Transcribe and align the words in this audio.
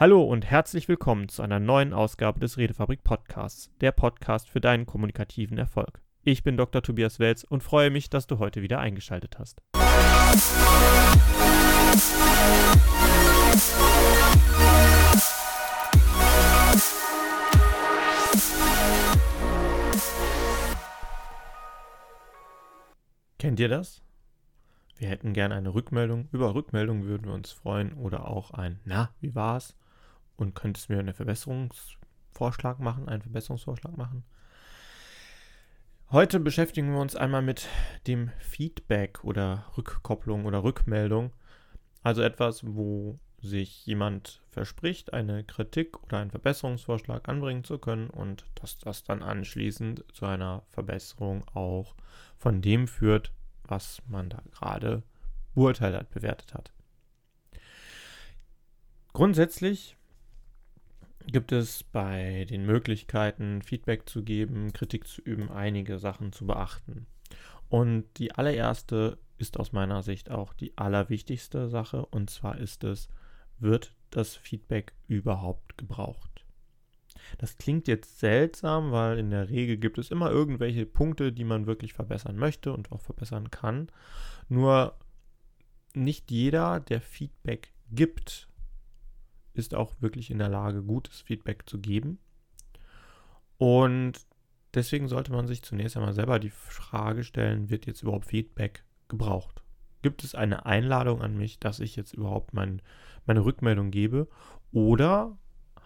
Hallo 0.00 0.22
und 0.22 0.48
herzlich 0.48 0.86
willkommen 0.86 1.28
zu 1.28 1.42
einer 1.42 1.58
neuen 1.58 1.92
Ausgabe 1.92 2.38
des 2.38 2.56
Redefabrik 2.56 3.02
Podcasts, 3.02 3.68
der 3.80 3.90
Podcast 3.90 4.48
für 4.48 4.60
deinen 4.60 4.86
kommunikativen 4.86 5.58
Erfolg. 5.58 6.00
Ich 6.22 6.44
bin 6.44 6.56
Dr. 6.56 6.82
Tobias 6.84 7.18
Welz 7.18 7.42
und 7.42 7.64
freue 7.64 7.90
mich, 7.90 8.08
dass 8.08 8.28
du 8.28 8.38
heute 8.38 8.62
wieder 8.62 8.78
eingeschaltet 8.78 9.40
hast. 9.40 9.60
Kennt 23.40 23.58
ihr 23.58 23.68
das? 23.68 24.00
Wir 24.96 25.08
hätten 25.08 25.32
gerne 25.32 25.56
eine 25.56 25.74
Rückmeldung. 25.74 26.28
Über 26.30 26.54
Rückmeldung 26.54 27.02
würden 27.02 27.26
wir 27.26 27.34
uns 27.34 27.50
freuen 27.50 27.94
oder 27.94 28.28
auch 28.28 28.52
ein 28.52 28.78
Na, 28.84 29.10
wie 29.20 29.34
war's? 29.34 29.74
Und 30.38 30.54
könntest 30.54 30.88
mir 30.88 31.00
einen 31.00 31.12
Verbesserungsvorschlag 31.12 32.78
machen, 32.78 33.08
einen 33.08 33.20
Verbesserungsvorschlag 33.20 33.96
machen? 33.96 34.24
Heute 36.10 36.40
beschäftigen 36.40 36.92
wir 36.92 37.00
uns 37.00 37.16
einmal 37.16 37.42
mit 37.42 37.68
dem 38.06 38.30
Feedback 38.38 39.22
oder 39.24 39.66
Rückkopplung 39.76 40.46
oder 40.46 40.62
Rückmeldung. 40.62 41.32
Also 42.02 42.22
etwas, 42.22 42.62
wo 42.64 43.18
sich 43.42 43.84
jemand 43.84 44.40
verspricht, 44.48 45.12
eine 45.12 45.44
Kritik 45.44 46.02
oder 46.02 46.18
einen 46.18 46.30
Verbesserungsvorschlag 46.30 47.28
anbringen 47.28 47.64
zu 47.64 47.78
können 47.78 48.08
und 48.08 48.46
dass 48.54 48.78
das 48.78 49.04
dann 49.04 49.22
anschließend 49.22 50.04
zu 50.12 50.24
einer 50.24 50.62
Verbesserung 50.70 51.44
auch 51.52 51.94
von 52.38 52.62
dem 52.62 52.88
führt, 52.88 53.32
was 53.64 54.00
man 54.06 54.30
da 54.30 54.40
gerade 54.52 55.02
beurteilt 55.54 55.94
hat, 55.94 56.10
bewertet 56.10 56.54
hat. 56.54 56.72
Grundsätzlich 59.12 59.97
gibt 61.30 61.52
es 61.52 61.84
bei 61.84 62.46
den 62.48 62.64
Möglichkeiten, 62.64 63.62
Feedback 63.62 64.08
zu 64.08 64.22
geben, 64.22 64.72
Kritik 64.72 65.06
zu 65.06 65.20
üben, 65.22 65.50
einige 65.50 65.98
Sachen 65.98 66.32
zu 66.32 66.46
beachten. 66.46 67.06
Und 67.68 68.06
die 68.16 68.34
allererste 68.34 69.18
ist 69.36 69.60
aus 69.60 69.72
meiner 69.72 70.02
Sicht 70.02 70.30
auch 70.30 70.54
die 70.54 70.76
allerwichtigste 70.76 71.68
Sache, 71.68 72.06
und 72.06 72.30
zwar 72.30 72.58
ist 72.58 72.82
es, 72.84 73.08
wird 73.58 73.94
das 74.10 74.36
Feedback 74.36 74.94
überhaupt 75.06 75.76
gebraucht? 75.76 76.46
Das 77.36 77.58
klingt 77.58 77.88
jetzt 77.88 78.20
seltsam, 78.20 78.90
weil 78.90 79.18
in 79.18 79.30
der 79.30 79.50
Regel 79.50 79.76
gibt 79.76 79.98
es 79.98 80.10
immer 80.10 80.30
irgendwelche 80.30 80.86
Punkte, 80.86 81.32
die 81.32 81.44
man 81.44 81.66
wirklich 81.66 81.92
verbessern 81.92 82.36
möchte 82.36 82.72
und 82.72 82.90
auch 82.90 83.00
verbessern 83.00 83.50
kann. 83.50 83.88
Nur 84.48 84.94
nicht 85.94 86.30
jeder, 86.30 86.80
der 86.80 87.00
Feedback 87.00 87.72
gibt, 87.90 88.47
ist 89.54 89.74
auch 89.74 89.94
wirklich 90.00 90.30
in 90.30 90.38
der 90.38 90.48
Lage, 90.48 90.82
gutes 90.82 91.20
Feedback 91.20 91.68
zu 91.68 91.78
geben. 91.78 92.18
Und 93.56 94.20
deswegen 94.74 95.08
sollte 95.08 95.32
man 95.32 95.46
sich 95.46 95.62
zunächst 95.62 95.96
einmal 95.96 96.12
selber 96.12 96.38
die 96.38 96.50
Frage 96.50 97.24
stellen, 97.24 97.70
wird 97.70 97.86
jetzt 97.86 98.02
überhaupt 98.02 98.26
Feedback 98.26 98.84
gebraucht? 99.08 99.62
Gibt 100.02 100.22
es 100.22 100.34
eine 100.34 100.64
Einladung 100.64 101.22
an 101.22 101.36
mich, 101.36 101.58
dass 101.58 101.80
ich 101.80 101.96
jetzt 101.96 102.14
überhaupt 102.14 102.54
mein, 102.54 102.80
meine 103.26 103.44
Rückmeldung 103.44 103.90
gebe? 103.90 104.28
Oder 104.70 105.36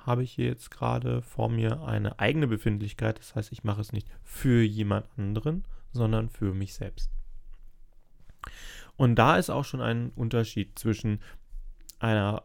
habe 0.05 0.23
ich 0.23 0.33
hier 0.33 0.47
jetzt 0.47 0.71
gerade 0.71 1.23
vor 1.23 1.49
mir 1.49 1.83
eine 1.83 2.19
eigene 2.19 2.47
Befindlichkeit? 2.47 3.19
Das 3.19 3.35
heißt, 3.35 3.53
ich 3.53 3.65
mache 3.65 3.81
es 3.81 3.93
nicht 3.93 4.09
für 4.23 4.63
jemand 4.63 5.07
anderen, 5.17 5.65
sondern 5.93 6.29
für 6.29 6.53
mich 6.53 6.75
selbst. 6.75 7.11
Und 8.97 9.17
da 9.17 9.37
ist 9.37 9.51
auch 9.51 9.65
schon 9.65 9.81
ein 9.81 10.11
Unterschied 10.11 10.79
zwischen 10.79 11.21
einer 11.99 12.43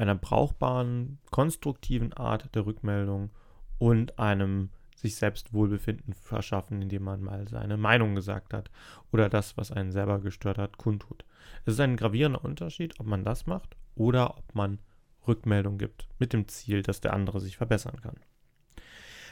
einer 0.00 0.14
brauchbaren, 0.14 1.18
konstruktiven 1.30 2.12
Art 2.14 2.54
der 2.54 2.64
Rückmeldung 2.64 3.30
und 3.78 4.18
einem 4.18 4.70
sich 4.94 5.16
selbst 5.16 5.52
Wohlbefinden 5.52 6.14
verschaffen, 6.14 6.82
indem 6.82 7.04
man 7.04 7.22
mal 7.22 7.48
seine 7.48 7.76
Meinung 7.76 8.14
gesagt 8.14 8.52
hat 8.52 8.70
oder 9.12 9.28
das, 9.28 9.56
was 9.56 9.70
einen 9.70 9.92
selber 9.92 10.20
gestört 10.20 10.58
hat, 10.58 10.78
kundtut. 10.78 11.24
Es 11.64 11.74
ist 11.74 11.80
ein 11.80 11.96
gravierender 11.96 12.44
Unterschied, 12.44 12.98
ob 12.98 13.06
man 13.06 13.24
das 13.24 13.46
macht 13.46 13.76
oder 13.94 14.36
ob 14.36 14.54
man 14.54 14.78
Rückmeldung 15.26 15.78
gibt 15.78 16.08
mit 16.18 16.32
dem 16.32 16.48
Ziel, 16.48 16.82
dass 16.82 17.00
der 17.00 17.12
andere 17.12 17.40
sich 17.40 17.56
verbessern 17.56 18.00
kann. 18.00 18.16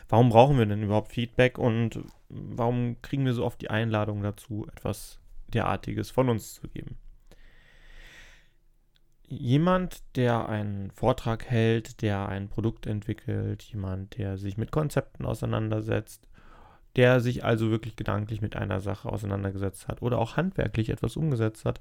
Warum 0.08 0.30
brauchen 0.30 0.58
wir 0.58 0.66
denn 0.66 0.82
überhaupt 0.82 1.12
Feedback 1.12 1.58
und 1.58 2.00
warum 2.28 3.00
kriegen 3.02 3.24
wir 3.26 3.34
so 3.34 3.44
oft 3.44 3.60
die 3.60 3.70
Einladung 3.70 4.22
dazu, 4.22 4.66
etwas 4.74 5.20
derartiges 5.48 6.10
von 6.10 6.28
uns 6.28 6.54
zu 6.54 6.68
geben? 6.68 6.96
Jemand, 9.28 10.02
der 10.16 10.48
einen 10.48 10.90
Vortrag 10.90 11.44
hält, 11.44 12.02
der 12.02 12.28
ein 12.28 12.48
Produkt 12.48 12.86
entwickelt, 12.86 13.62
jemand, 13.62 14.16
der 14.18 14.38
sich 14.38 14.56
mit 14.56 14.70
Konzepten 14.72 15.26
auseinandersetzt, 15.26 16.26
der 16.96 17.20
sich 17.20 17.44
also 17.44 17.70
wirklich 17.70 17.96
gedanklich 17.96 18.40
mit 18.40 18.56
einer 18.56 18.80
Sache 18.80 19.08
auseinandergesetzt 19.08 19.88
hat 19.88 20.02
oder 20.02 20.18
auch 20.18 20.36
handwerklich 20.36 20.88
etwas 20.88 21.16
umgesetzt 21.16 21.64
hat, 21.64 21.80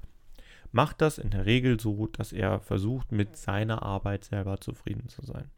macht 0.70 1.00
das 1.00 1.18
in 1.18 1.30
der 1.30 1.46
Regel 1.46 1.80
so, 1.80 2.06
dass 2.08 2.32
er 2.32 2.60
versucht, 2.60 3.12
mit 3.12 3.36
seiner 3.36 3.82
Arbeit 3.82 4.24
selber 4.24 4.60
zufrieden 4.60 5.08
zu 5.08 5.24
sein. 5.24 5.50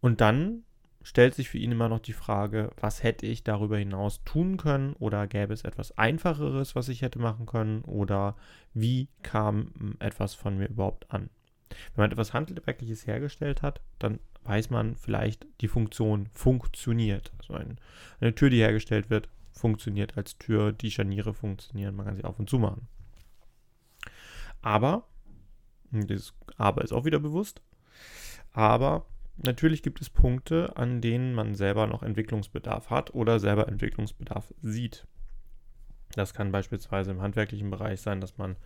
Und 0.00 0.20
dann 0.20 0.64
stellt 1.02 1.34
sich 1.34 1.48
für 1.48 1.58
ihn 1.58 1.72
immer 1.72 1.88
noch 1.88 1.98
die 1.98 2.12
Frage, 2.12 2.70
was 2.80 3.02
hätte 3.02 3.26
ich 3.26 3.42
darüber 3.42 3.78
hinaus 3.78 4.22
tun 4.24 4.56
können 4.56 4.94
oder 4.94 5.26
gäbe 5.26 5.52
es 5.52 5.64
etwas 5.64 5.96
Einfacheres, 5.98 6.74
was 6.74 6.88
ich 6.88 7.02
hätte 7.02 7.18
machen 7.18 7.46
können 7.46 7.82
oder 7.82 8.36
wie 8.74 9.08
kam 9.22 9.72
hm, 9.78 9.96
etwas 9.98 10.34
von 10.34 10.58
mir 10.58 10.68
überhaupt 10.68 11.10
an. 11.10 11.30
Wenn 11.94 12.04
man 12.04 12.12
etwas 12.12 12.32
Handwerkliches 12.32 13.06
hergestellt 13.06 13.62
hat, 13.62 13.80
dann 13.98 14.20
weiß 14.44 14.70
man 14.70 14.96
vielleicht, 14.96 15.46
die 15.60 15.68
Funktion 15.68 16.28
funktioniert. 16.32 17.32
Also 17.38 17.54
ein, 17.54 17.78
eine 18.20 18.34
Tür, 18.34 18.50
die 18.50 18.60
hergestellt 18.60 19.10
wird, 19.10 19.28
funktioniert 19.52 20.16
als 20.16 20.38
Tür, 20.38 20.72
die 20.72 20.90
Scharniere 20.90 21.34
funktionieren, 21.34 21.94
man 21.94 22.06
kann 22.06 22.16
sie 22.16 22.24
auf 22.24 22.38
und 22.38 22.50
zu 22.50 22.58
machen. 22.58 22.88
Aber, 24.60 25.06
dieses 25.90 26.34
Aber 26.56 26.82
ist 26.82 26.92
auch 26.92 27.04
wieder 27.04 27.18
bewusst, 27.18 27.60
aber 28.52 29.06
Natürlich 29.36 29.82
gibt 29.82 30.00
es 30.00 30.10
Punkte, 30.10 30.76
an 30.76 31.00
denen 31.00 31.34
man 31.34 31.54
selber 31.54 31.86
noch 31.86 32.02
Entwicklungsbedarf 32.02 32.90
hat 32.90 33.14
oder 33.14 33.40
selber 33.40 33.68
Entwicklungsbedarf 33.68 34.52
sieht. 34.60 35.06
Das 36.14 36.34
kann 36.34 36.52
beispielsweise 36.52 37.10
im 37.10 37.22
handwerklichen 37.22 37.70
Bereich 37.70 38.00
sein, 38.00 38.20
dass 38.20 38.36
man 38.36 38.56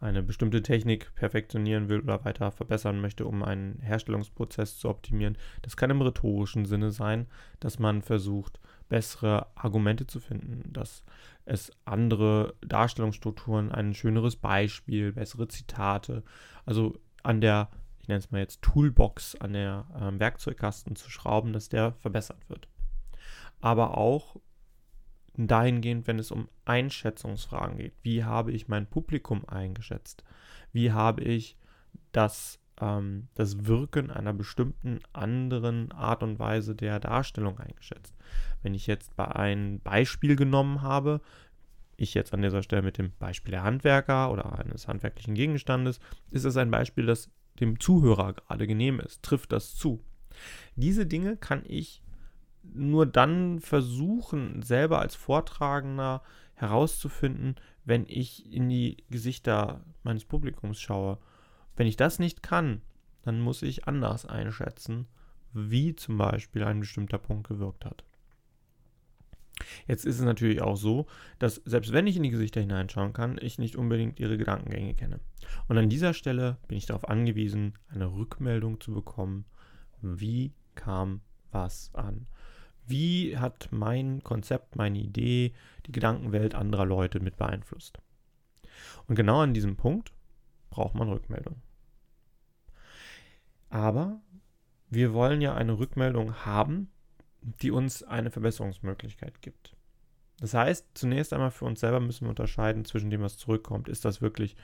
eine 0.00 0.22
bestimmte 0.22 0.62
Technik 0.62 1.14
perfektionieren 1.14 1.88
will 1.88 2.00
oder 2.00 2.24
weiter 2.24 2.50
verbessern 2.50 3.00
möchte, 3.00 3.26
um 3.26 3.42
einen 3.42 3.80
Herstellungsprozess 3.80 4.78
zu 4.78 4.88
optimieren. 4.88 5.36
Das 5.62 5.76
kann 5.76 5.90
im 5.90 6.00
rhetorischen 6.00 6.64
Sinne 6.64 6.90
sein, 6.90 7.26
dass 7.60 7.78
man 7.78 8.00
versucht, 8.00 8.60
bessere 8.88 9.46
Argumente 9.54 10.06
zu 10.06 10.18
finden, 10.18 10.72
dass 10.72 11.04
es 11.44 11.70
andere 11.84 12.54
Darstellungsstrukturen, 12.62 13.72
ein 13.72 13.94
schöneres 13.94 14.36
Beispiel, 14.36 15.12
bessere 15.12 15.48
Zitate, 15.48 16.22
also 16.64 16.98
an 17.22 17.40
der 17.40 17.68
nenne 18.10 18.18
es 18.18 18.30
mal 18.30 18.38
jetzt 18.38 18.60
Toolbox 18.62 19.36
an 19.36 19.54
der 19.54 19.86
ähm, 19.98 20.20
Werkzeugkasten 20.20 20.96
zu 20.96 21.10
schrauben, 21.10 21.52
dass 21.52 21.68
der 21.68 21.92
verbessert 21.94 22.48
wird. 22.48 22.68
Aber 23.60 23.96
auch 23.96 24.36
dahingehend, 25.36 26.06
wenn 26.06 26.18
es 26.18 26.30
um 26.30 26.48
Einschätzungsfragen 26.64 27.78
geht. 27.78 27.94
Wie 28.02 28.24
habe 28.24 28.52
ich 28.52 28.68
mein 28.68 28.86
Publikum 28.86 29.48
eingeschätzt? 29.48 30.24
Wie 30.72 30.92
habe 30.92 31.22
ich 31.22 31.56
das, 32.12 32.58
ähm, 32.80 33.28
das 33.34 33.66
Wirken 33.66 34.10
einer 34.10 34.32
bestimmten 34.32 35.00
anderen 35.12 35.92
Art 35.92 36.22
und 36.22 36.38
Weise 36.38 36.74
der 36.74 37.00
Darstellung 37.00 37.58
eingeschätzt? 37.58 38.14
Wenn 38.62 38.74
ich 38.74 38.86
jetzt 38.86 39.16
bei 39.16 39.26
ein 39.28 39.80
Beispiel 39.80 40.36
genommen 40.36 40.82
habe, 40.82 41.20
ich 41.96 42.14
jetzt 42.14 42.32
an 42.32 42.42
dieser 42.42 42.62
Stelle 42.62 42.82
mit 42.82 42.98
dem 42.98 43.12
Beispiel 43.18 43.52
der 43.52 43.62
Handwerker 43.62 44.32
oder 44.32 44.58
eines 44.58 44.88
handwerklichen 44.88 45.34
Gegenstandes, 45.34 46.00
ist 46.30 46.44
es 46.44 46.56
ein 46.56 46.70
Beispiel, 46.70 47.06
das 47.06 47.30
dem 47.60 47.80
Zuhörer 47.80 48.34
gerade 48.34 48.66
genehm 48.66 49.00
ist. 49.00 49.22
Trifft 49.22 49.52
das 49.52 49.74
zu? 49.74 50.02
Diese 50.76 51.06
Dinge 51.06 51.36
kann 51.36 51.62
ich 51.66 52.02
nur 52.62 53.06
dann 53.06 53.60
versuchen, 53.60 54.62
selber 54.62 55.00
als 55.00 55.14
Vortragender 55.14 56.22
herauszufinden, 56.54 57.56
wenn 57.84 58.04
ich 58.06 58.52
in 58.52 58.68
die 58.68 58.98
Gesichter 59.10 59.82
meines 60.02 60.24
Publikums 60.24 60.80
schaue. 60.80 61.18
Wenn 61.76 61.86
ich 61.86 61.96
das 61.96 62.18
nicht 62.18 62.42
kann, 62.42 62.82
dann 63.22 63.40
muss 63.40 63.62
ich 63.62 63.86
anders 63.86 64.26
einschätzen, 64.26 65.06
wie 65.52 65.94
zum 65.94 66.18
Beispiel 66.18 66.64
ein 66.64 66.80
bestimmter 66.80 67.18
Punkt 67.18 67.48
gewirkt 67.48 67.84
hat. 67.84 68.04
Jetzt 69.86 70.04
ist 70.04 70.18
es 70.18 70.24
natürlich 70.24 70.62
auch 70.62 70.76
so, 70.76 71.06
dass 71.38 71.56
selbst 71.64 71.92
wenn 71.92 72.06
ich 72.06 72.16
in 72.16 72.22
die 72.22 72.30
Gesichter 72.30 72.60
hineinschauen 72.60 73.12
kann, 73.12 73.38
ich 73.40 73.58
nicht 73.58 73.76
unbedingt 73.76 74.20
ihre 74.20 74.38
Gedankengänge 74.38 74.94
kenne. 74.94 75.20
Und 75.68 75.78
an 75.78 75.88
dieser 75.88 76.14
Stelle 76.14 76.58
bin 76.68 76.78
ich 76.78 76.86
darauf 76.86 77.08
angewiesen, 77.08 77.74
eine 77.88 78.12
Rückmeldung 78.12 78.80
zu 78.80 78.92
bekommen, 78.92 79.44
wie 80.02 80.52
kam 80.74 81.20
was 81.50 81.90
an. 81.94 82.26
Wie 82.86 83.36
hat 83.38 83.68
mein 83.70 84.22
Konzept, 84.22 84.76
meine 84.76 84.98
Idee, 84.98 85.52
die 85.86 85.92
Gedankenwelt 85.92 86.54
anderer 86.54 86.86
Leute 86.86 87.20
mit 87.20 87.36
beeinflusst? 87.36 88.00
Und 89.06 89.14
genau 89.14 89.40
an 89.40 89.54
diesem 89.54 89.76
Punkt 89.76 90.12
braucht 90.70 90.94
man 90.94 91.08
Rückmeldung. 91.08 91.60
Aber 93.68 94.20
wir 94.88 95.12
wollen 95.12 95.40
ja 95.40 95.54
eine 95.54 95.78
Rückmeldung 95.78 96.34
haben, 96.44 96.90
die 97.42 97.70
uns 97.70 98.02
eine 98.02 98.30
Verbesserungsmöglichkeit 98.30 99.42
gibt. 99.42 99.74
Das 100.40 100.54
heißt, 100.54 100.86
zunächst 100.94 101.32
einmal 101.32 101.50
für 101.50 101.66
uns 101.66 101.80
selber 101.80 102.00
müssen 102.00 102.24
wir 102.24 102.30
unterscheiden 102.30 102.84
zwischen 102.84 103.10
dem, 103.10 103.20
was 103.20 103.36
zurückkommt. 103.36 103.88
Ist 103.88 104.04
das 104.04 104.22
wirklich 104.22 104.56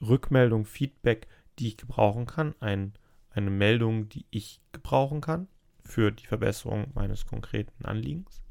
Rückmeldung, 0.00 0.64
Feedback, 0.64 1.28
die 1.58 1.68
ich 1.68 1.76
gebrauchen 1.76 2.26
kann? 2.26 2.54
Ein, 2.60 2.94
eine 3.30 3.50
Meldung, 3.50 4.08
die 4.08 4.26
ich 4.30 4.60
gebrauchen 4.72 5.20
kann 5.20 5.48
für 5.84 6.10
die 6.10 6.26
Verbesserung 6.26 6.88
meines 6.94 7.26
konkreten 7.26 7.84
Anliegens? 7.84 8.42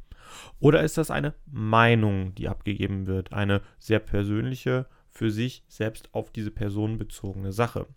Oder 0.60 0.84
ist 0.84 0.98
das 0.98 1.12
eine 1.12 1.34
Meinung, 1.46 2.34
die 2.36 2.48
abgegeben 2.48 3.08
wird? 3.08 3.34
Eine 3.34 3.62
sehr 3.78 4.00
persönliche, 4.00 4.88
für 5.10 5.30
sich 5.30 5.64
selbst 5.68 6.10
auf 6.14 6.32
diese 6.32 6.50
Person 6.50 6.98
bezogene 6.98 7.52
Sache? 7.52 7.88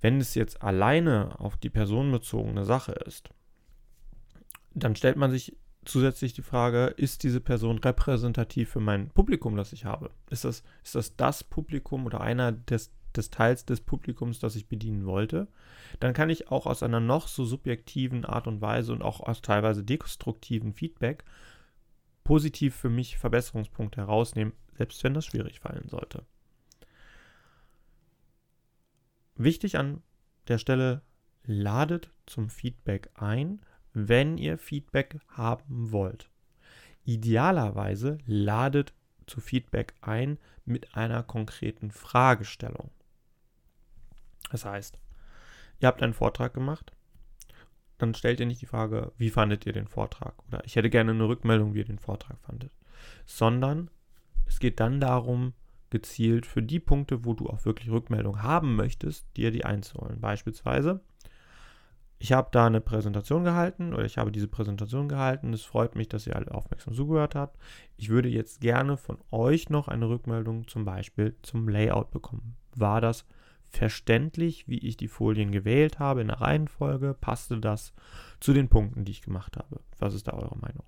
Wenn 0.00 0.20
es 0.20 0.34
jetzt 0.34 0.62
alleine 0.62 1.38
auf 1.40 1.56
die 1.56 1.70
Person 1.70 2.12
bezogene 2.12 2.64
Sache 2.64 2.92
ist, 2.92 3.30
dann 4.74 4.96
stellt 4.96 5.16
man 5.16 5.30
sich 5.30 5.56
zusätzlich 5.84 6.32
die 6.32 6.42
Frage, 6.42 6.86
ist 6.86 7.22
diese 7.22 7.40
Person 7.40 7.78
repräsentativ 7.78 8.70
für 8.70 8.80
mein 8.80 9.08
Publikum, 9.10 9.56
das 9.56 9.72
ich 9.72 9.84
habe? 9.84 10.10
Ist 10.30 10.44
das 10.44 10.62
ist 10.84 10.94
das, 10.94 11.16
das 11.16 11.44
Publikum 11.44 12.06
oder 12.06 12.20
einer 12.20 12.52
des, 12.52 12.92
des 13.16 13.30
Teils 13.30 13.64
des 13.64 13.80
Publikums, 13.80 14.38
das 14.38 14.56
ich 14.56 14.68
bedienen 14.68 15.06
wollte? 15.06 15.48
Dann 15.98 16.12
kann 16.12 16.30
ich 16.30 16.50
auch 16.50 16.66
aus 16.66 16.82
einer 16.82 17.00
noch 17.00 17.28
so 17.28 17.44
subjektiven 17.44 18.24
Art 18.24 18.46
und 18.46 18.60
Weise 18.60 18.92
und 18.92 19.02
auch 19.02 19.20
aus 19.20 19.42
teilweise 19.42 19.82
dekonstruktiven 19.82 20.72
Feedback 20.72 21.24
positiv 22.24 22.76
für 22.76 22.90
mich 22.90 23.18
Verbesserungspunkte 23.18 24.00
herausnehmen, 24.02 24.52
selbst 24.76 25.02
wenn 25.02 25.14
das 25.14 25.26
schwierig 25.26 25.60
fallen 25.60 25.88
sollte. 25.88 26.24
Wichtig 29.36 29.78
an 29.78 30.02
der 30.48 30.58
Stelle, 30.58 31.02
ladet 31.44 32.10
zum 32.26 32.50
Feedback 32.50 33.10
ein, 33.14 33.60
wenn 33.92 34.38
ihr 34.38 34.58
Feedback 34.58 35.18
haben 35.28 35.92
wollt. 35.92 36.30
Idealerweise 37.04 38.18
ladet 38.26 38.94
zu 39.26 39.40
Feedback 39.40 39.94
ein 40.00 40.38
mit 40.64 40.94
einer 40.94 41.22
konkreten 41.22 41.90
Fragestellung. 41.90 42.90
Das 44.50 44.64
heißt, 44.64 44.98
ihr 45.80 45.88
habt 45.88 46.02
einen 46.02 46.14
Vortrag 46.14 46.54
gemacht, 46.54 46.92
dann 47.98 48.14
stellt 48.14 48.40
ihr 48.40 48.46
nicht 48.46 48.62
die 48.62 48.66
Frage, 48.66 49.12
wie 49.16 49.30
fandet 49.30 49.66
ihr 49.66 49.72
den 49.72 49.86
Vortrag 49.86 50.34
oder 50.48 50.64
ich 50.64 50.76
hätte 50.76 50.90
gerne 50.90 51.12
eine 51.12 51.28
Rückmeldung, 51.28 51.74
wie 51.74 51.78
ihr 51.78 51.84
den 51.84 51.98
Vortrag 51.98 52.38
fandet, 52.40 52.72
sondern 53.26 53.90
es 54.46 54.58
geht 54.58 54.80
dann 54.80 55.00
darum, 55.00 55.54
gezielt 55.90 56.46
für 56.46 56.62
die 56.62 56.80
Punkte, 56.80 57.24
wo 57.24 57.34
du 57.34 57.48
auch 57.48 57.64
wirklich 57.64 57.90
Rückmeldung 57.90 58.42
haben 58.42 58.76
möchtest, 58.76 59.26
dir 59.36 59.50
die 59.50 59.64
einzuholen. 59.64 60.20
Beispielsweise, 60.20 61.00
ich 62.22 62.32
habe 62.32 62.50
da 62.52 62.66
eine 62.66 62.82
Präsentation 62.82 63.44
gehalten 63.44 63.94
oder 63.94 64.04
ich 64.04 64.18
habe 64.18 64.30
diese 64.30 64.46
Präsentation 64.46 65.08
gehalten. 65.08 65.54
Es 65.54 65.62
freut 65.62 65.96
mich, 65.96 66.06
dass 66.06 66.26
ihr 66.26 66.36
alle 66.36 66.52
aufmerksam 66.52 66.92
zugehört 66.92 67.34
habt. 67.34 67.58
Ich 67.96 68.10
würde 68.10 68.28
jetzt 68.28 68.60
gerne 68.60 68.98
von 68.98 69.16
euch 69.30 69.70
noch 69.70 69.88
eine 69.88 70.06
Rückmeldung 70.06 70.68
zum 70.68 70.84
Beispiel 70.84 71.34
zum 71.40 71.66
Layout 71.66 72.10
bekommen. 72.10 72.56
War 72.76 73.00
das 73.00 73.24
verständlich, 73.70 74.68
wie 74.68 74.80
ich 74.80 74.98
die 74.98 75.08
Folien 75.08 75.50
gewählt 75.50 75.98
habe 75.98 76.20
in 76.20 76.28
der 76.28 76.42
Reihenfolge? 76.42 77.16
Passte 77.18 77.58
das 77.58 77.94
zu 78.38 78.52
den 78.52 78.68
Punkten, 78.68 79.06
die 79.06 79.12
ich 79.12 79.22
gemacht 79.22 79.56
habe? 79.56 79.80
Was 79.98 80.12
ist 80.12 80.28
da 80.28 80.32
eure 80.32 80.58
Meinung? 80.58 80.84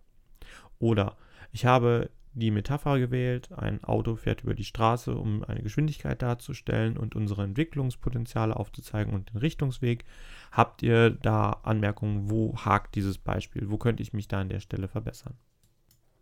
Oder 0.81 1.17
ich 1.51 1.65
habe 1.65 2.11
die 2.35 2.51
Metapher 2.51 2.99
gewählt, 2.99 3.53
ein 3.53 3.85
Auto 3.85 4.17
fährt 4.17 4.43
über 4.43 4.55
die 4.55 4.65
Straße, 4.65 5.15
um 5.15 5.45
eine 5.45 5.63
Geschwindigkeit 5.63 6.23
darzustellen 6.23 6.97
und 6.97 7.15
unsere 7.15 7.45
Entwicklungspotenziale 7.45 8.57
aufzuzeigen 8.57 9.13
und 9.13 9.31
den 9.31 9.39
Richtungsweg. 9.39 10.05
Habt 10.51 10.83
ihr 10.83 11.11
da 11.11 11.51
Anmerkungen, 11.63 12.31
wo 12.31 12.57
hakt 12.57 12.95
dieses 12.95 13.19
Beispiel? 13.19 13.71
Wo 13.71 13.77
könnte 13.77 14.03
ich 14.03 14.13
mich 14.13 14.29
da 14.29 14.41
an 14.41 14.49
der 14.49 14.61
Stelle 14.61 14.89
verbessern? 14.89 15.35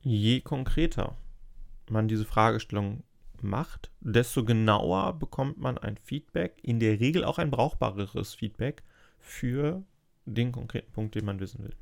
Je 0.02 0.40
konkreter 0.40 1.16
man 1.88 2.08
diese 2.08 2.24
Fragestellung 2.24 3.04
macht, 3.42 3.90
desto 4.00 4.44
genauer 4.44 5.18
bekommt 5.18 5.58
man 5.58 5.78
ein 5.78 5.96
Feedback, 5.96 6.58
in 6.62 6.80
der 6.80 7.00
Regel 7.00 7.24
auch 7.24 7.38
ein 7.38 7.50
brauchbareres 7.50 8.34
Feedback 8.34 8.82
für 9.18 9.82
den 10.26 10.52
konkreten 10.52 10.92
Punkt, 10.92 11.14
den 11.14 11.24
man 11.24 11.40
wissen 11.40 11.62
will. 11.62 11.74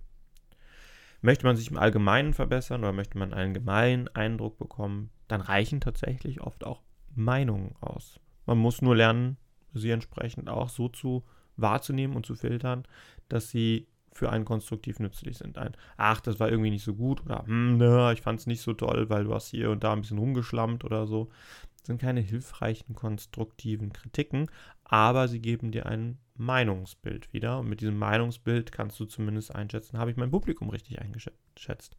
Möchte 1.20 1.46
man 1.46 1.56
sich 1.56 1.70
im 1.70 1.76
Allgemeinen 1.76 2.34
verbessern 2.34 2.82
oder 2.82 2.92
möchte 2.92 3.18
man 3.18 3.34
einen 3.34 3.54
gemeinen 3.54 4.08
Eindruck 4.08 4.58
bekommen, 4.58 5.10
dann 5.26 5.40
reichen 5.40 5.80
tatsächlich 5.80 6.40
oft 6.40 6.64
auch 6.64 6.82
Meinungen 7.14 7.74
aus. 7.80 8.20
Man 8.46 8.58
muss 8.58 8.82
nur 8.82 8.96
lernen, 8.96 9.36
sie 9.74 9.90
entsprechend 9.90 10.48
auch 10.48 10.68
so 10.68 10.88
zu 10.88 11.24
wahrzunehmen 11.56 12.16
und 12.16 12.24
zu 12.24 12.34
filtern, 12.34 12.84
dass 13.28 13.50
sie 13.50 13.88
für 14.12 14.30
einen 14.30 14.44
konstruktiv 14.44 14.98
nützlich 14.98 15.38
sind. 15.38 15.58
Ein, 15.58 15.76
ach, 15.96 16.20
das 16.20 16.40
war 16.40 16.50
irgendwie 16.50 16.70
nicht 16.70 16.84
so 16.84 16.94
gut 16.94 17.24
oder 17.24 17.44
hm, 17.46 17.78
na, 17.78 18.12
ich 18.12 18.22
fand 18.22 18.40
es 18.40 18.46
nicht 18.46 18.62
so 18.62 18.72
toll, 18.72 19.08
weil 19.08 19.24
du 19.24 19.34
hast 19.34 19.48
hier 19.48 19.70
und 19.70 19.84
da 19.84 19.92
ein 19.92 20.00
bisschen 20.00 20.18
rumgeschlammt 20.18 20.84
oder 20.84 21.06
so. 21.06 21.30
Das 21.78 21.86
sind 21.86 22.00
keine 22.00 22.20
hilfreichen, 22.20 22.94
konstruktiven 22.94 23.92
Kritiken, 23.92 24.50
aber 24.88 25.28
sie 25.28 25.40
geben 25.40 25.70
dir 25.70 25.86
ein 25.86 26.18
Meinungsbild 26.34 27.32
wieder. 27.32 27.58
Und 27.58 27.68
mit 27.68 27.80
diesem 27.80 27.98
Meinungsbild 27.98 28.72
kannst 28.72 28.98
du 28.98 29.04
zumindest 29.04 29.54
einschätzen, 29.54 29.98
habe 29.98 30.10
ich 30.10 30.16
mein 30.16 30.30
Publikum 30.30 30.70
richtig 30.70 31.00
eingeschätzt? 31.00 31.96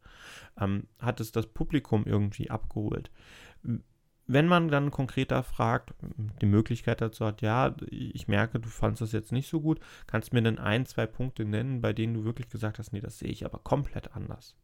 Ähm, 0.58 0.88
hat 0.98 1.20
es 1.20 1.32
das 1.32 1.46
Publikum 1.46 2.04
irgendwie 2.04 2.50
abgeholt? 2.50 3.10
Wenn 4.26 4.46
man 4.46 4.68
dann 4.68 4.90
konkreter 4.90 5.42
fragt, 5.42 5.92
die 6.40 6.46
Möglichkeit 6.46 7.00
dazu 7.00 7.26
hat, 7.26 7.42
ja, 7.42 7.74
ich 7.90 8.28
merke, 8.28 8.60
du 8.60 8.68
fandest 8.68 9.02
das 9.02 9.12
jetzt 9.12 9.32
nicht 9.32 9.48
so 9.48 9.60
gut, 9.60 9.80
kannst 10.06 10.30
du 10.30 10.36
mir 10.36 10.42
dann 10.42 10.58
ein, 10.58 10.86
zwei 10.86 11.06
Punkte 11.06 11.44
nennen, 11.44 11.80
bei 11.80 11.92
denen 11.92 12.14
du 12.14 12.24
wirklich 12.24 12.48
gesagt 12.48 12.78
hast, 12.78 12.92
nee, 12.92 13.00
das 13.00 13.18
sehe 13.18 13.30
ich 13.30 13.44
aber 13.44 13.58
komplett 13.58 14.14
anders. 14.14 14.56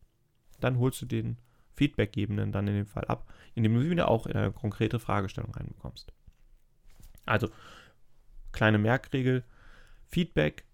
Dann 0.60 0.78
holst 0.78 1.02
du 1.02 1.06
den 1.06 1.38
Feedbackgebenden 1.74 2.52
dann 2.52 2.68
in 2.68 2.74
dem 2.74 2.86
Fall 2.86 3.04
ab, 3.04 3.30
indem 3.54 3.74
du 3.74 3.90
wieder 3.90 4.08
auch 4.08 4.26
in 4.26 4.36
eine 4.36 4.52
konkrete 4.52 4.98
Fragestellung 4.98 5.52
reinbekommst. 5.52 6.12
Also, 7.26 7.50
kleine 8.56 8.78
Merkregel, 8.78 9.44
Feedback 10.06 10.64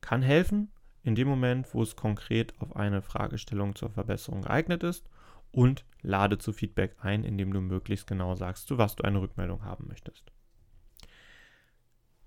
kann 0.00 0.20
helfen, 0.20 0.70
in 1.02 1.14
dem 1.14 1.28
Moment, 1.28 1.72
wo 1.72 1.82
es 1.82 1.96
konkret 1.96 2.52
auf 2.60 2.76
eine 2.76 3.02
Fragestellung 3.02 3.74
zur 3.74 3.90
Verbesserung 3.90 4.42
geeignet 4.42 4.82
ist 4.82 5.08
und 5.52 5.84
lade 6.02 6.38
zu 6.38 6.52
Feedback 6.52 6.96
ein, 7.00 7.24
indem 7.24 7.52
du 7.52 7.60
möglichst 7.60 8.06
genau 8.06 8.34
sagst, 8.34 8.66
zu 8.66 8.78
was 8.78 8.96
du 8.96 9.04
eine 9.04 9.20
Rückmeldung 9.20 9.64
haben 9.64 9.86
möchtest. 9.88 10.32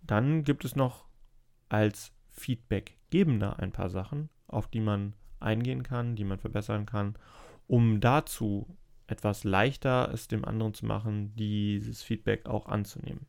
Dann 0.02 0.44
gibt 0.44 0.66
es 0.66 0.76
noch 0.76 1.06
als 1.70 2.14
Feedbackgebender 2.30 3.60
ein 3.60 3.72
paar 3.72 3.90
Sachen, 3.90 4.30
auf 4.48 4.68
die 4.68 4.82
man 4.82 5.16
eingehen 5.40 5.84
kann, 5.84 6.16
die 6.16 6.24
man 6.24 6.40
verbessern 6.40 6.86
kann, 6.86 7.16
um 7.68 8.00
dazu 8.00 8.78
etwas 9.08 9.44
leichter 9.44 10.10
es 10.14 10.30
dem 10.30 10.46
anderen 10.46 10.74
zu 10.74 10.86
machen, 10.86 11.36
dieses 11.36 12.02
Feedback 12.02 12.46
auch 12.46 12.68
anzunehmen. 12.68 13.28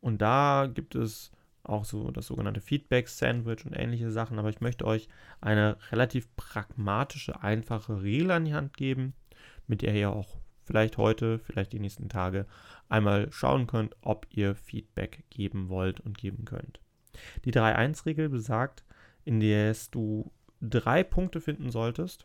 Und 0.00 0.22
da 0.22 0.68
gibt 0.72 0.94
es 0.94 1.30
auch 1.62 1.84
so 1.84 2.10
das 2.10 2.26
sogenannte 2.26 2.60
Feedback-Sandwich 2.60 3.66
und 3.66 3.74
ähnliche 3.74 4.10
Sachen, 4.10 4.38
aber 4.38 4.48
ich 4.48 4.60
möchte 4.60 4.86
euch 4.86 5.08
eine 5.40 5.76
relativ 5.90 6.34
pragmatische, 6.36 7.42
einfache 7.42 8.02
Regel 8.02 8.30
an 8.30 8.44
die 8.46 8.54
Hand 8.54 8.76
geben, 8.76 9.14
mit 9.66 9.82
der 9.82 9.94
ihr 9.94 10.10
auch 10.10 10.38
vielleicht 10.64 10.96
heute, 10.98 11.38
vielleicht 11.38 11.72
die 11.72 11.80
nächsten 11.80 12.08
Tage 12.08 12.46
einmal 12.88 13.30
schauen 13.30 13.66
könnt, 13.66 13.96
ob 14.00 14.26
ihr 14.30 14.54
Feedback 14.54 15.24
geben 15.30 15.68
wollt 15.68 16.00
und 16.00 16.16
geben 16.16 16.44
könnt. 16.44 16.80
Die 17.44 17.52
3-1-Regel 17.52 18.28
besagt, 18.28 18.84
in 19.24 19.40
der 19.40 19.76
du 19.90 20.32
drei 20.60 21.02
Punkte 21.02 21.40
finden 21.40 21.70
solltest, 21.70 22.24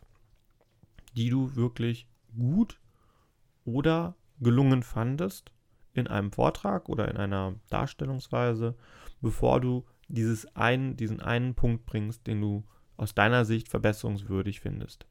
die 1.16 1.30
du 1.30 1.56
wirklich 1.56 2.08
gut 2.36 2.80
oder 3.64 4.14
gelungen 4.40 4.82
fandest 4.82 5.50
in 5.96 6.06
einem 6.06 6.32
Vortrag 6.32 6.88
oder 6.88 7.08
in 7.08 7.16
einer 7.16 7.54
Darstellungsweise, 7.68 8.76
bevor 9.20 9.60
du 9.60 9.84
dieses 10.08 10.54
einen, 10.56 10.96
diesen 10.96 11.20
einen 11.20 11.54
Punkt 11.54 11.86
bringst, 11.86 12.26
den 12.26 12.40
du 12.40 12.64
aus 12.96 13.14
deiner 13.14 13.44
Sicht 13.44 13.68
verbesserungswürdig 13.68 14.60
findest. 14.60 15.06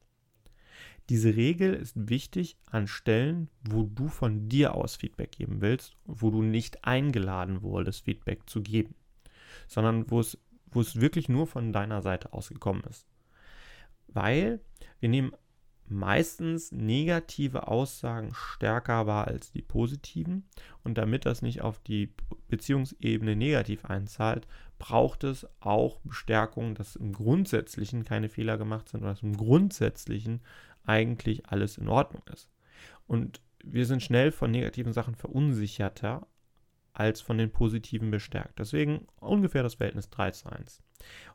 Diese 1.08 1.36
Regel 1.36 1.74
ist 1.74 2.08
wichtig 2.08 2.56
an 2.66 2.88
Stellen, 2.88 3.48
wo 3.62 3.84
du 3.84 4.08
von 4.08 4.48
dir 4.48 4.74
aus 4.74 4.96
Feedback 4.96 5.32
geben 5.32 5.60
willst, 5.60 5.96
wo 6.04 6.30
du 6.30 6.42
nicht 6.42 6.84
eingeladen 6.84 7.62
wurdest, 7.62 8.04
Feedback 8.04 8.48
zu 8.50 8.60
geben, 8.60 8.94
sondern 9.68 10.10
wo 10.10 10.18
es, 10.18 10.36
wo 10.66 10.80
es 10.80 11.00
wirklich 11.00 11.28
nur 11.28 11.46
von 11.46 11.72
deiner 11.72 12.02
Seite 12.02 12.32
aus 12.32 12.48
gekommen 12.48 12.82
ist. 12.90 13.06
Weil 14.08 14.60
wir 14.98 15.08
nehmen 15.08 15.32
meistens 15.90 16.72
negative 16.72 17.68
Aussagen 17.68 18.32
stärker 18.34 19.06
wahr 19.06 19.28
als 19.28 19.52
die 19.52 19.62
positiven. 19.62 20.48
Und 20.84 20.98
damit 20.98 21.26
das 21.26 21.42
nicht 21.42 21.62
auf 21.62 21.78
die 21.78 22.12
Beziehungsebene 22.48 23.36
negativ 23.36 23.84
einzahlt, 23.84 24.46
braucht 24.78 25.24
es 25.24 25.46
auch 25.60 25.98
Bestärkung, 26.00 26.74
dass 26.74 26.96
im 26.96 27.12
Grundsätzlichen 27.12 28.04
keine 28.04 28.28
Fehler 28.28 28.58
gemacht 28.58 28.88
sind 28.88 29.00
oder 29.00 29.10
dass 29.10 29.22
im 29.22 29.36
Grundsätzlichen 29.36 30.40
eigentlich 30.84 31.46
alles 31.46 31.78
in 31.78 31.88
Ordnung 31.88 32.22
ist. 32.32 32.50
Und 33.06 33.40
wir 33.64 33.86
sind 33.86 34.02
schnell 34.02 34.32
von 34.32 34.50
negativen 34.50 34.92
Sachen 34.92 35.14
verunsicherter, 35.14 36.26
als 36.96 37.20
von 37.20 37.36
den 37.36 37.50
positiven 37.50 38.10
bestärkt. 38.10 38.58
Deswegen 38.58 39.06
ungefähr 39.20 39.62
das 39.62 39.74
Verhältnis 39.74 40.08
3 40.08 40.30
zu 40.30 40.50
1. 40.50 40.82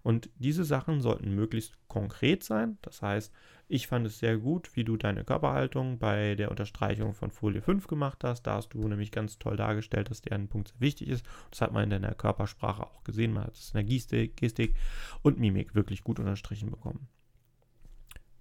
Und 0.02 0.32
diese 0.38 0.64
Sachen 0.64 1.02
sollten 1.02 1.36
möglichst 1.36 1.78
konkret 1.88 2.44
sein. 2.44 2.80
Das 2.82 3.04
heißt, 3.04 3.32
ich 3.68 3.86
fand 3.86 4.08
es 4.08 4.18
sehr 4.18 4.38
gut, 4.38 4.76
wie 4.76 4.84
du 4.84 4.98
deine 4.98 5.24
Körperhaltung 5.24 6.00
bei 6.00 6.34
der 6.34 6.50
Unterstreichung 6.50 7.14
von 7.14 7.30
Folie 7.30 7.62
5 7.62 7.86
gemacht 7.86 8.24
hast. 8.24 8.42
Da 8.42 8.56
hast 8.56 8.70
du 8.70 8.88
nämlich 8.88 9.12
ganz 9.12 9.38
toll 9.38 9.56
dargestellt, 9.56 10.10
dass 10.10 10.24
der 10.24 10.34
ein 10.34 10.48
Punkt 10.48 10.70
sehr 10.70 10.82
wichtig 10.82 11.10
ist. 11.10 11.28
Das 11.52 11.62
hat 11.62 11.74
man 11.74 11.84
in 11.84 11.92
deiner 11.92 12.16
Körpersprache 12.16 12.82
auch 12.82 13.04
gesehen. 13.04 13.32
Man 13.32 13.44
hat 13.44 13.54
es 13.54 13.70
in 13.70 13.76
der 13.76 13.84
Gestik, 13.84 14.38
Gestik 14.38 14.76
und 15.22 15.38
Mimik 15.38 15.76
wirklich 15.76 16.04
gut 16.04 16.20
unterstrichen 16.20 16.72
bekommen. 16.72 17.08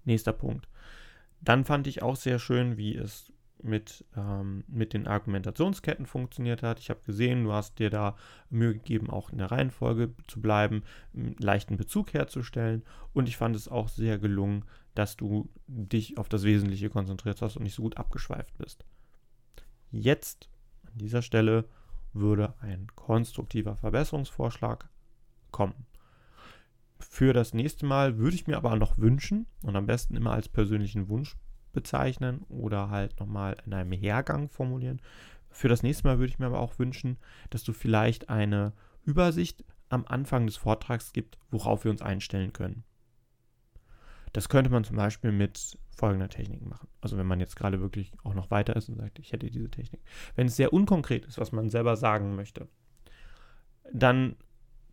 Nächster 0.04 0.32
Punkt. 0.32 0.68
Dann 1.42 1.66
fand 1.66 1.86
ich 1.86 2.02
auch 2.02 2.16
sehr 2.16 2.38
schön, 2.38 2.78
wie 2.78 2.96
es 2.96 3.30
mit, 3.62 4.04
ähm, 4.16 4.64
mit 4.66 4.92
den 4.92 5.06
Argumentationsketten 5.06 6.06
funktioniert 6.06 6.62
hat. 6.62 6.78
Ich 6.78 6.90
habe 6.90 7.00
gesehen, 7.04 7.44
du 7.44 7.52
hast 7.52 7.78
dir 7.78 7.90
da 7.90 8.16
Mühe 8.48 8.74
gegeben, 8.74 9.10
auch 9.10 9.30
in 9.30 9.38
der 9.38 9.50
Reihenfolge 9.50 10.14
zu 10.26 10.40
bleiben, 10.40 10.82
einen 11.14 11.36
leichten 11.38 11.76
Bezug 11.76 12.12
herzustellen. 12.12 12.82
Und 13.12 13.28
ich 13.28 13.36
fand 13.36 13.56
es 13.56 13.68
auch 13.68 13.88
sehr 13.88 14.18
gelungen, 14.18 14.64
dass 14.94 15.16
du 15.16 15.48
dich 15.66 16.18
auf 16.18 16.28
das 16.28 16.44
Wesentliche 16.44 16.90
konzentriert 16.90 17.42
hast 17.42 17.56
und 17.56 17.62
nicht 17.62 17.74
so 17.74 17.82
gut 17.82 17.96
abgeschweift 17.96 18.56
bist. 18.58 18.84
Jetzt 19.90 20.48
an 20.86 20.98
dieser 20.98 21.22
Stelle 21.22 21.64
würde 22.12 22.54
ein 22.60 22.88
konstruktiver 22.94 23.76
Verbesserungsvorschlag 23.76 24.88
kommen. 25.50 25.86
Für 26.98 27.32
das 27.32 27.54
nächste 27.54 27.86
Mal 27.86 28.18
würde 28.18 28.36
ich 28.36 28.46
mir 28.46 28.56
aber 28.56 28.76
noch 28.76 28.98
wünschen 28.98 29.46
und 29.62 29.76
am 29.76 29.86
besten 29.86 30.16
immer 30.16 30.32
als 30.32 30.48
persönlichen 30.48 31.08
Wunsch 31.08 31.36
bezeichnen 31.72 32.44
oder 32.48 32.90
halt 32.90 33.18
nochmal 33.20 33.56
in 33.66 33.74
einem 33.74 33.92
Hergang 33.92 34.48
formulieren. 34.48 35.00
Für 35.50 35.68
das 35.68 35.82
nächste 35.82 36.06
Mal 36.06 36.18
würde 36.18 36.32
ich 36.32 36.38
mir 36.38 36.46
aber 36.46 36.60
auch 36.60 36.78
wünschen, 36.78 37.18
dass 37.50 37.64
du 37.64 37.72
vielleicht 37.72 38.28
eine 38.28 38.72
Übersicht 39.04 39.64
am 39.88 40.04
Anfang 40.06 40.46
des 40.46 40.56
Vortrags 40.56 41.12
gibt, 41.12 41.38
worauf 41.50 41.84
wir 41.84 41.90
uns 41.90 42.02
einstellen 42.02 42.52
können. 42.52 42.84
Das 44.32 44.48
könnte 44.48 44.70
man 44.70 44.84
zum 44.84 44.96
Beispiel 44.96 45.32
mit 45.32 45.76
folgender 45.96 46.28
Technik 46.28 46.64
machen. 46.64 46.88
Also 47.00 47.18
wenn 47.18 47.26
man 47.26 47.40
jetzt 47.40 47.56
gerade 47.56 47.80
wirklich 47.80 48.12
auch 48.22 48.34
noch 48.34 48.50
weiter 48.50 48.76
ist 48.76 48.88
und 48.88 48.96
sagt, 48.96 49.18
ich 49.18 49.32
hätte 49.32 49.50
diese 49.50 49.70
Technik. 49.70 50.00
Wenn 50.36 50.46
es 50.46 50.56
sehr 50.56 50.72
unkonkret 50.72 51.26
ist, 51.26 51.38
was 51.38 51.50
man 51.50 51.68
selber 51.68 51.96
sagen 51.96 52.36
möchte, 52.36 52.68
dann 53.92 54.36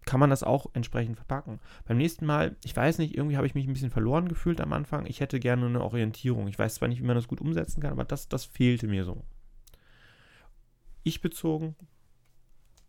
kann 0.08 0.22
man 0.22 0.30
das 0.30 0.42
auch 0.42 0.68
entsprechend 0.74 1.18
verpacken. 1.18 1.60
Beim 1.86 1.98
nächsten 1.98 2.26
Mal, 2.26 2.56
ich 2.64 2.76
weiß 2.76 2.98
nicht, 2.98 3.16
irgendwie 3.16 3.36
habe 3.36 3.46
ich 3.46 3.54
mich 3.54 3.68
ein 3.68 3.74
bisschen 3.74 3.92
verloren 3.92 4.30
gefühlt 4.30 4.62
am 4.62 4.74
Anfang. 4.74 5.06
Ich 5.06 5.20
hätte 5.20 5.40
gerne 5.40 5.66
eine 5.66 5.84
Orientierung. 5.84 6.48
Ich 6.48 6.58
weiß 6.58 6.76
zwar 6.76 6.88
nicht, 6.88 7.02
wie 7.02 7.06
man 7.06 7.18
das 7.18 7.28
gut 7.28 7.42
umsetzen 7.42 7.82
kann, 7.82 7.92
aber 7.92 8.06
das, 8.06 8.30
das 8.30 8.46
fehlte 8.46 8.88
mir 8.88 9.04
so. 9.04 9.24
Ich 11.04 11.22
bezogen, 11.22 11.76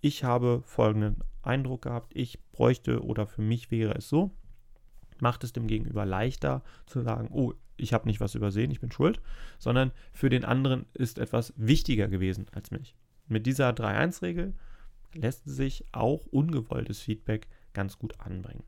ich 0.01 0.23
habe 0.23 0.63
folgenden 0.65 1.17
Eindruck 1.43 1.83
gehabt. 1.83 2.13
Ich 2.15 2.41
bräuchte 2.53 3.05
oder 3.05 3.27
für 3.27 3.43
mich 3.43 3.73
wäre 3.73 3.95
es 3.97 4.09
so, 4.09 4.31
macht 5.19 5.43
es 5.43 5.53
dem 5.53 5.67
Gegenüber 5.67 6.07
leichter 6.07 6.63
zu 6.87 7.03
sagen, 7.03 7.29
oh, 7.33 7.53
ich 7.77 7.93
habe 7.93 8.07
nicht 8.07 8.21
was 8.21 8.37
übersehen, 8.37 8.71
ich 8.71 8.81
bin 8.81 8.93
schuld, 8.93 9.21
sondern 9.59 9.91
für 10.13 10.31
den 10.31 10.45
anderen 10.45 10.87
ist 10.95 11.19
etwas 11.19 11.53
wichtiger 11.57 12.07
gewesen 12.07 12.47
als 12.53 12.71
mich. 12.71 12.97
Mit 13.27 13.47
dieser 13.47 13.71
3-1-Regel 13.71 14.55
lässt 15.15 15.45
sich 15.45 15.85
auch 15.93 16.27
ungewolltes 16.27 17.01
Feedback 17.01 17.49
ganz 17.73 17.99
gut 17.99 18.19
anbringen. 18.21 18.65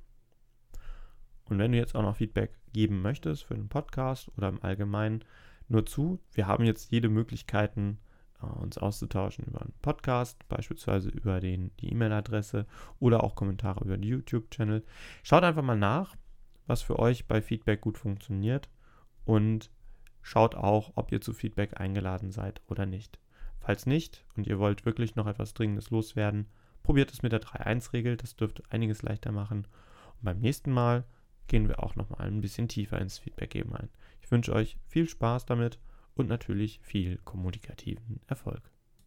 Und 1.44 1.58
wenn 1.58 1.72
du 1.72 1.78
jetzt 1.78 1.94
auch 1.94 2.02
noch 2.02 2.16
Feedback 2.16 2.52
geben 2.72 3.02
möchtest 3.02 3.44
für 3.44 3.54
den 3.54 3.68
Podcast 3.68 4.30
oder 4.36 4.48
im 4.48 4.62
Allgemeinen, 4.62 5.24
nur 5.68 5.84
zu, 5.84 6.20
wir 6.32 6.46
haben 6.46 6.64
jetzt 6.64 6.90
jede 6.90 7.08
Möglichkeiten, 7.08 7.98
äh, 8.42 8.46
uns 8.46 8.78
auszutauschen 8.78 9.44
über 9.46 9.60
einen 9.60 9.74
Podcast, 9.82 10.48
beispielsweise 10.48 11.08
über 11.08 11.40
den, 11.40 11.70
die 11.80 11.90
E-Mail-Adresse 11.90 12.66
oder 12.98 13.24
auch 13.24 13.34
Kommentare 13.34 13.84
über 13.84 13.96
den 13.96 14.08
YouTube-Channel. 14.08 14.84
Schaut 15.22 15.42
einfach 15.42 15.62
mal 15.62 15.76
nach, 15.76 16.16
was 16.66 16.82
für 16.82 16.98
euch 16.98 17.26
bei 17.26 17.42
Feedback 17.42 17.80
gut 17.80 17.98
funktioniert 17.98 18.68
und 19.24 19.70
schaut 20.22 20.54
auch, 20.54 20.92
ob 20.94 21.12
ihr 21.12 21.20
zu 21.20 21.32
Feedback 21.32 21.80
eingeladen 21.80 22.30
seid 22.30 22.62
oder 22.68 22.86
nicht. 22.86 23.18
Falls 23.60 23.86
nicht 23.86 24.24
und 24.36 24.46
ihr 24.46 24.58
wollt 24.58 24.84
wirklich 24.84 25.16
noch 25.16 25.26
etwas 25.26 25.54
Dringendes 25.54 25.90
loswerden, 25.90 26.46
probiert 26.82 27.12
es 27.12 27.22
mit 27.22 27.32
der 27.32 27.42
3-1-Regel, 27.42 28.16
das 28.16 28.36
dürfte 28.36 28.62
einiges 28.70 29.02
leichter 29.02 29.32
machen. 29.32 29.66
Und 30.16 30.24
beim 30.24 30.40
nächsten 30.40 30.72
Mal 30.72 31.04
gehen 31.46 31.68
wir 31.68 31.82
auch 31.82 31.94
nochmal 31.94 32.26
ein 32.26 32.40
bisschen 32.40 32.68
tiefer 32.68 32.98
ins 33.00 33.18
Feedback 33.18 33.50
geben 33.50 33.74
ein. 33.74 33.90
Ich 34.22 34.30
wünsche 34.30 34.52
euch 34.52 34.78
viel 34.86 35.08
Spaß 35.08 35.46
damit 35.46 35.78
und 36.14 36.28
natürlich 36.28 36.80
viel 36.82 37.18
kommunikativen 37.18 38.20
Erfolg. 38.26 38.62